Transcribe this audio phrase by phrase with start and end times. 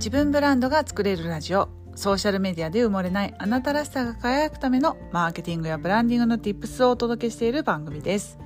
[0.00, 1.68] 自分ブランドが作れるラジオ。
[1.94, 8.38] ソーシャルメディアで埋もれないあなたらしさが輝くためのマーケティングやブランディングの tips をお届けしている番組です。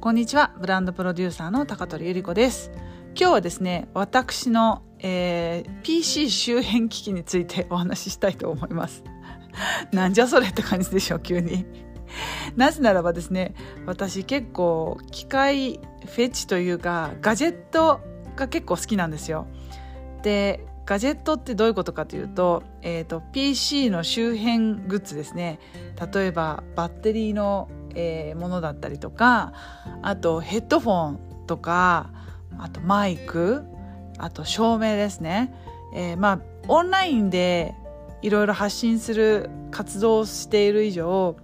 [0.00, 2.72] こんにちはブランドプロデューサーの高取ゆり子です。
[3.14, 9.04] 今日はですね私の、えー、PC 周辺機器について お話ししたいと思います。
[9.94, 11.64] なんじゃそれって感じでしょ急に。
[12.56, 13.54] なぜならばですね
[13.86, 18.00] 私結構機械フェチというかガジェット
[18.34, 19.46] が結構好きなんですよ。
[20.24, 25.58] でガジェットってどういうことかというと,、えーと、PC の周辺グッズですね。
[26.14, 29.52] 例えばバッテリーの、えー、ものだったりとか
[30.00, 32.08] あとヘッドフォンとか
[32.58, 33.64] あとマイク
[34.16, 35.52] あと照明ですね、
[35.94, 37.74] えー、まあオンラインで
[38.22, 41.36] いろいろ発信する活動をしている以上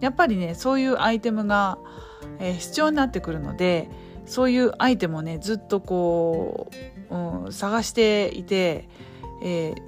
[0.00, 1.76] やっぱりねそういうアイテムが、
[2.38, 3.90] えー、必要になってくるので
[4.24, 8.88] そういうアイテムをねずっとこう、うん、探していて、
[9.42, 9.82] えー、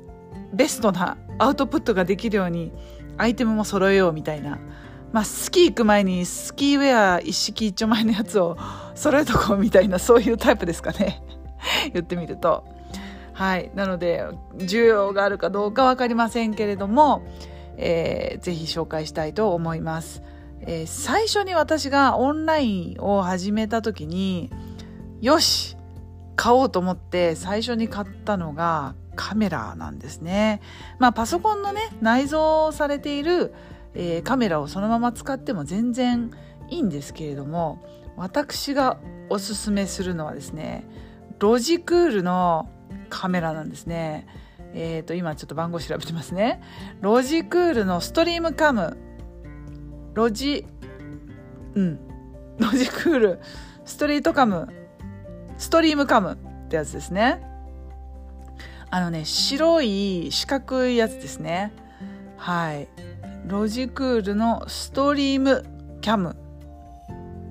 [0.53, 2.73] ベストなアウトプットができるように
[3.17, 4.59] アイテムも揃えようみたいな。
[5.13, 8.59] まあ、スキー行く前にスキーウェア一式一丁前のやつを
[8.95, 11.23] 揃えとこうみたいなそういうタイプですかね
[11.95, 12.65] 言ってみると
[13.33, 14.23] はいなので
[14.57, 17.23] 需要があるかどうか分かりませんけれども、
[17.79, 20.23] えー、ぜひ紹介したいと思います。
[20.61, 24.51] えー、最初に私がオンラインを始めた時に
[25.21, 25.78] よし
[26.39, 30.61] 買おうと思って最初に買ったのがカメラなんですね。
[31.01, 33.53] まあパソコンのね内蔵されている、
[33.95, 36.31] えー、カメラをそのまま使っても全然
[36.71, 37.83] いいんですけれども
[38.17, 40.87] 私がおすすめするのはですね
[41.41, 42.71] ロジクールの
[43.11, 44.29] カメラなんですね。
[44.75, 46.63] えっ、ー、と今ちょっと番号調べてますね。
[47.01, 48.97] ロジクールのストリームカム
[50.15, 50.67] ロジ、
[51.75, 51.99] うん、
[52.59, 53.41] ロジクール、
[53.85, 54.69] ストリートカム、
[55.59, 57.43] ストリームカムってやつですね。
[58.91, 61.73] あのね、白い四角いやつですね。
[62.37, 62.89] はい。
[63.47, 65.65] ロジクールのストリーム
[66.01, 66.39] キャムって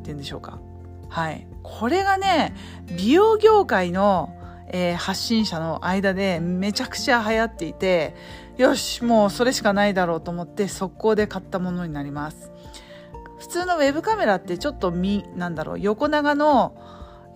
[0.05, 0.59] 言うんでしょうか。
[1.09, 1.45] はい。
[1.63, 2.55] これがね、
[2.97, 4.33] 美容業界の、
[4.69, 8.15] えー、発信者の間でめちゃくちゃ流行っていて、
[8.57, 12.51] よし、もうそれしかないだろうと思って速攻で買ったものになります。
[13.39, 16.75] 普通のウェブカメラってちょっとみ、なんだろう、横長の、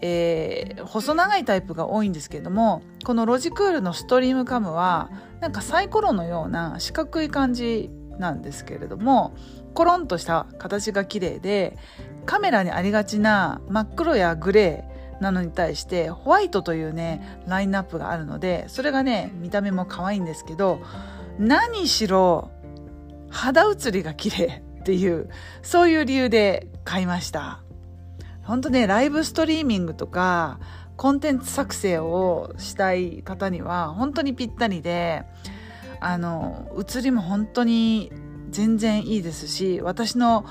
[0.01, 9.34] えー、細長いタイプが多いんですけれども、このロジクールのストリームカムは、なんかサイコロのような四角い感じなんですけれども、
[9.73, 11.78] コロンとした形が綺麗で、
[12.25, 20.81] カメラにありがちな真っ黒やグレーなのに対してホワイトというねラインナップがあるのでそれがね見た目も可愛いんですけど
[21.40, 22.51] 何しろ
[23.29, 25.29] 肌写りが綺麗っていう、
[25.61, 27.61] そういう理由で買いました。
[28.51, 30.59] 本当ね、ライブストリーミングとか、
[30.97, 35.23] コンテンツ作成をしたい方には本当にぴったりで、
[36.01, 38.11] あの、写りも本当に
[38.50, 40.45] 全然いいですし、私の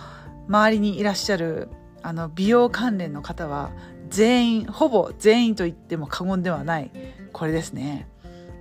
[0.48, 1.68] 周りにいらっしゃる
[2.00, 3.70] あの美容関連の方は
[4.08, 6.90] 全員、ほぼ全員と言っても過言ではない、
[7.34, 8.08] これですね。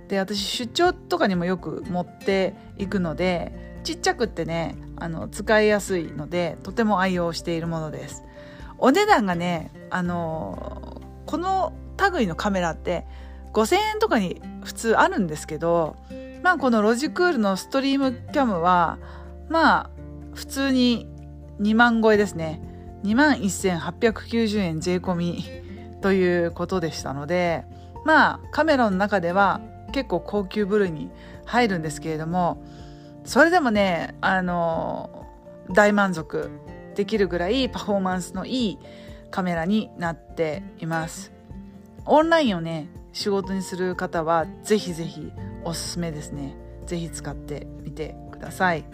[0.08, 8.24] で、私出張とかにもよく持っていくので、ちっちゃくってねあの使いやすいのでとても愛用しているものです
[8.80, 11.72] お値段がねあのこの
[12.14, 13.06] 類のカメラって
[13.52, 15.96] 5000円とかに普通あるんですけど
[16.42, 18.98] まあこのロジクールのストリームキャムは
[19.48, 19.90] まあ
[20.34, 21.06] 普通に
[21.60, 22.62] 2万超えですね。
[23.04, 25.44] 2万1890円税込み
[26.02, 27.64] ということでしたので
[28.04, 29.60] まあカメラの中では
[29.92, 31.10] 結構高級部類に
[31.46, 32.62] 入るんですけれども
[33.24, 35.26] それでもねあの
[35.70, 36.50] 大満足。
[37.00, 38.78] できるぐらいパフォーマンスのいい
[39.30, 41.32] カメラになっています。
[42.04, 45.32] オンラインをね仕事にする方はぜひぜひ
[45.64, 46.54] おすすめですね。
[46.84, 48.84] ぜひ使ってみてください。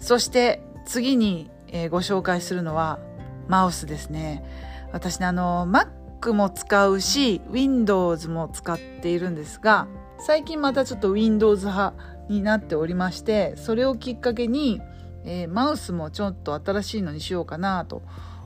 [0.00, 2.98] そして次に、えー、ご紹介するのは
[3.46, 4.44] マウスですね。
[4.90, 9.86] 私ねあの Mac も使うし Windows も使っているんですが
[10.18, 11.94] 最近またちょっと Windows 派
[12.28, 14.80] になっておりましてそれをきっかけに、
[15.26, 18.02] えー、マウスもちょっと新しいのにしようかなと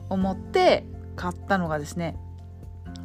[0.09, 0.83] 思って
[1.15, 2.17] 買ったのがですね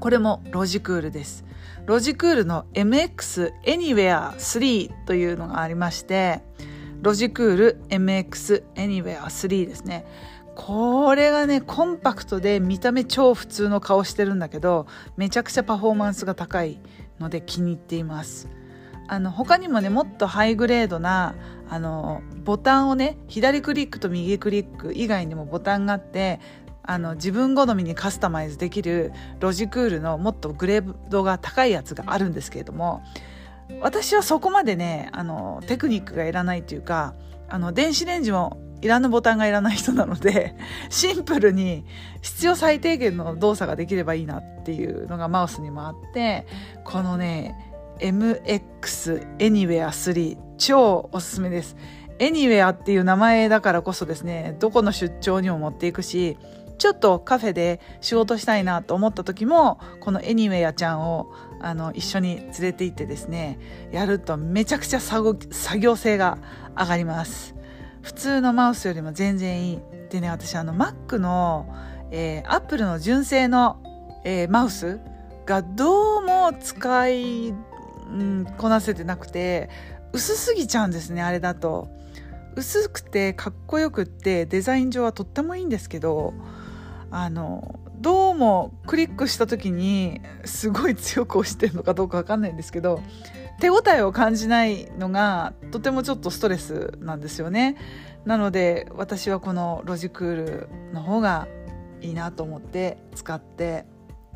[0.00, 1.44] これもロジクールです。
[1.86, 6.42] ロジクールの MX Anywhere 3というのがありまして
[7.02, 10.04] ロジクール MX Anywhere 3ですね。
[10.54, 14.86] これがねコンパクトで見た目超普通の顔してるんだけど
[15.16, 16.80] めちゃくちゃパフォーマンスが高い
[17.20, 18.48] ので気に入っています。
[19.08, 21.34] あの他にもねもっとハイグレードな
[21.68, 26.40] あのボタンをね左クリックと右クリック以外にもボタンがあって
[26.82, 33.02] あの自分好みにカスタマイズできるロジクールのもっとグレードが高いやつがあるんですけれども
[33.80, 37.14] 私はそこまでねあのテクニックがいらないというか
[37.48, 40.54] あの電子レンジもいらぬボタンがいらない人なので
[40.90, 41.84] シンプルに
[42.22, 46.46] 必要最低限の動作ができればいいなっていうのがマウスにもあって
[46.84, 51.76] このね MX Anywhere 3超おすすめです。
[52.18, 56.38] Anywhere っていう名前だからこそですねどこの出張にも持っていくし
[56.78, 63.58] ちょっとカフェで仕事したいなと思った時もこの Anywhere ちゃんをあの一緒に連れて行ってですね
[63.92, 65.36] やるとめちゃくちゃ作
[65.78, 66.38] 業性が
[66.76, 67.54] 上がります。
[68.02, 69.80] 普通のマウスよりも全然いい。
[70.10, 71.66] でね私あの Mac の、
[72.10, 73.82] えー、Apple の純正の、
[74.24, 75.00] えー、マウス
[75.44, 77.54] がどうも使い、
[78.10, 79.68] うん、こなせてなくて
[80.12, 81.88] 薄すぎちゃうんですねあれだと。
[82.56, 86.32] 薄くてかっこよくってデザイン上はとってもいいんですけど
[87.10, 93.02] あのどうもクリックした時にすごい強く押してるのかどうかわかんないんですけど
[93.60, 97.76] 手応えを感じないのがとてもちょっとストレスなんですよね。
[98.24, 101.48] なので私はこのロジクールの方が
[102.00, 103.86] いいなと思って使って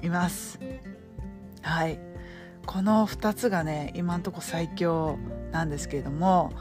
[0.03, 0.59] います。
[1.61, 2.10] はい。
[2.67, 5.19] この2つがね今んとこ最強
[5.53, 6.53] なんですけれども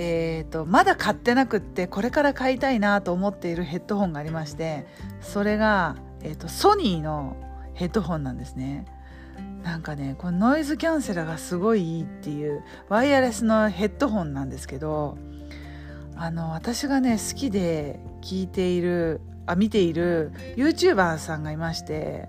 [0.00, 4.86] えーと、まだ買ってなくってこれから買いたいなと思っているヘッドホンがありまして
[5.20, 7.36] それが、えーとソニーの
[7.74, 8.84] ヘッドホンなんですね。
[9.62, 15.18] なんかねこのノイズキャンセラーがすごいいいっていうワイヤレスのヘッドホンなんですけど
[16.16, 22.28] あの私がね好きで聞いているあ見ている YouTuber さんがいまして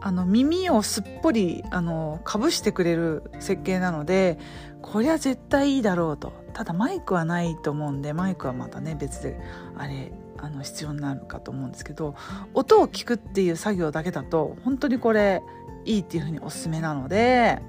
[0.00, 4.38] あの耳をすっぽりあのかぶしてくれる設計なので
[4.82, 6.46] こりゃ絶対いいだろうと。
[6.56, 9.38] ただマイクはないと思うんでマイクはまたね別で
[9.76, 12.14] あれあの必要になるかと思うんですけど
[12.54, 15.42] 音を聞くっていう作業だけだと本当にこれ
[15.84, 17.60] いいっていうふうにおすすめなので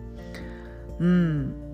[1.00, 1.67] うん。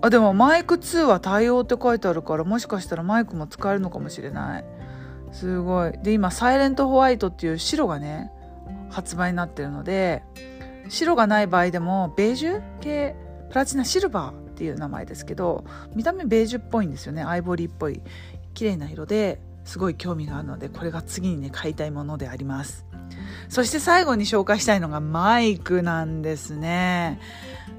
[0.00, 4.64] あでもマイク2は対応って書いてあるからもしかしたらマイクも使えるのかもしれない。
[5.32, 5.92] すごい。
[6.02, 8.30] で今サイレントホワイトっていう白がね
[8.90, 10.22] 発売になってるので
[10.88, 13.16] 白がない場合でもベージュ系
[13.50, 15.64] プラチナシルバーっていう名前ですけど
[15.94, 17.22] 見た目ベージュっぽいんですよね。
[17.22, 18.00] アイボリーっぽい。
[18.54, 22.87] 綺麗な色ですごい興味があるのでこれが次にね買いたいものであります。
[23.48, 27.18] そして最後に紹介したいのがマイクなんですね。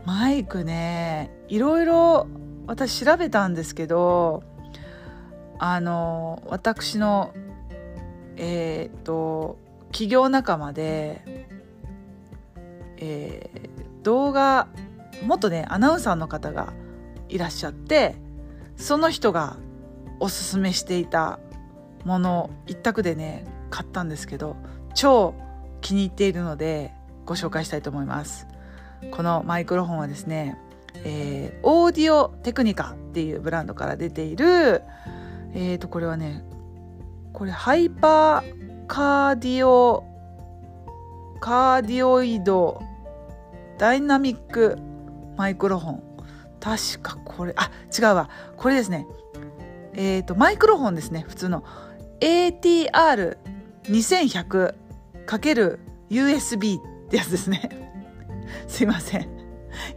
[0.05, 2.27] マイクねいろいろ
[2.67, 4.43] 私調べたんですけど
[5.59, 7.33] あの私の
[8.38, 9.57] えっ、と
[9.91, 11.48] 企業仲間で、
[12.98, 14.67] えー、動画
[15.25, 16.74] 元ねアナウンサーの方が
[17.27, 18.15] いらっしゃって
[18.77, 19.57] その人が
[20.19, 21.39] おすすめしていた
[22.05, 24.55] もの一択でね買ったんですけど
[25.00, 25.34] 超
[25.79, 26.91] 気に入っているので
[27.25, 28.48] ご紹介したいと思います。
[29.12, 30.58] このマイクロフォンはですね、
[31.06, 34.84] えー、オーディオテクニカっていうブランドから出ている
[35.53, 36.44] えーとこれはね
[37.32, 40.03] これハイパーカーディオ
[41.39, 42.82] カーディオイド
[43.77, 44.77] ダイナミック
[45.38, 46.03] マイクロフォン。
[46.60, 48.29] 確かこれあ違うわ。
[48.58, 49.08] これですね。
[49.94, 51.63] えっ、ー、とマイクロフォンですね普通の。
[52.20, 54.88] ATR2100
[55.38, 57.69] USB ってやつですね
[58.67, 59.39] すいません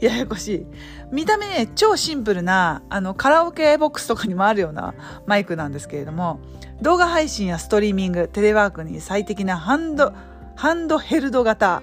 [0.01, 0.67] ややこしい。
[1.11, 4.95] 見た目ね、超シンプルな、あの、カラオケボックスとかにもあるような
[5.27, 6.41] マイクなんですけれども、
[6.81, 10.13] 動画配信やストリーミング、テレワークに最適なハンド、
[10.57, 11.83] ハンドヘルド型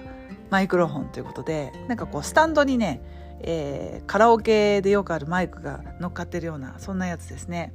[0.50, 3.00] マイクロフォンということで、なんかこう、スタンドにね、
[3.40, 7.72] えー、カラオケでよくあるマイクが乗っかってるような、そんなやつですね。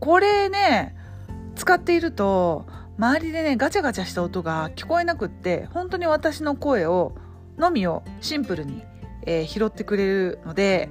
[0.00, 0.96] これね、
[1.54, 2.66] 使っていると、
[2.98, 7.14] 周りでね、ガチャガチャした音が聞こえなくって、本当に私の声を、
[7.58, 8.82] のみをシンプルに
[9.26, 10.88] えー、拾ってくれるので、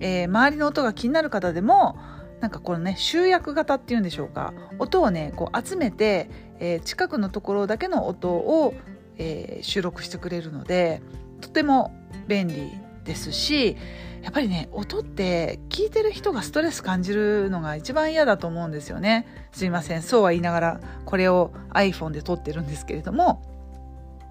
[0.00, 1.98] えー、周りの音が気になる方でも
[2.40, 8.74] なんかこのね集約型っていうんでしょうか音をねこう集めて、えー、近くのところだけの音を、
[9.18, 11.02] え、収録してくれるので
[11.40, 11.92] とても
[12.26, 12.72] 便利
[13.04, 13.76] ですし
[14.22, 19.26] やっぱりね音って聞いてる人がストレス感じるのが一番嫌だと思うんですよね。
[19.52, 20.02] すいません。
[20.02, 23.42] そうは言いながらこれを iPhone で撮ってるんですけれども。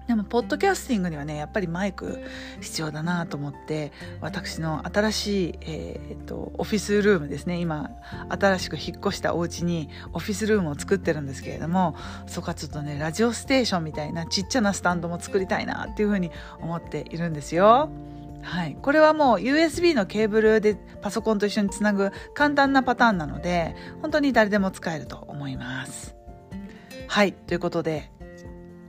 [0.08, 2.24] でもポッドキャスティングにはねやっぱりマイク
[2.60, 7.60] 必要だなと思って私の新しい、えー、っとオフィスルームですね。
[7.60, 7.90] 今
[8.28, 11.96] 新しく引っ越したお家にオフィスルームを作ってるんですけれども
[12.26, 16.30] そこはちょっとねラジオステーションみたいなちっちゃなスタンドも作りたいなっていうふうに
[16.60, 17.88] 思っているんですよ。
[18.42, 26.14] はい、これはもう USB のケーブルでパソコンと一緒につなぐ簡単なパターンなので本当に誰でも使えると思います。
[27.08, 27.32] はい。
[27.32, 28.10] ということで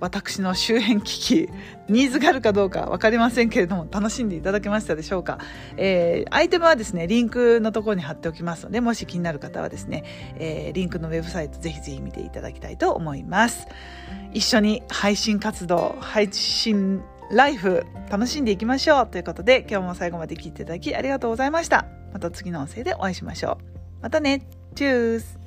[0.03, 1.49] 私の周辺機器
[1.87, 5.39] ニーズがあるかどうか分かりませんけれども楽しんでいただけましたでしょうか、
[5.77, 10.03] えー、アイテムはですねリンクのところに貼っておきますのでもし気になる方はですね、
[10.39, 13.67] えー、リンクのウェブサイトぜひぜひ見ていただきたいと思います。
[14.33, 21.85] 一緒に配信活動配信ライフ楽しんでいきましょうということで今日も最後まで聞いていただきありがとうございました。
[22.13, 24.01] また次の音声でお会いしましょう。
[24.01, 24.47] またね。
[24.75, 25.42] チュース。